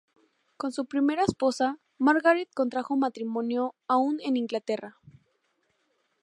Con 0.57 0.71
su 0.71 0.87
primera 0.87 1.21
esposa, 1.21 1.77
Margaret, 1.99 2.49
contrajo 2.55 2.97
matrimonio 2.97 3.75
aun 3.87 4.17
en 4.23 4.35
Inglaterra. 4.35 4.97